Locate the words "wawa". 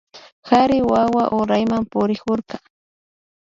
0.89-1.23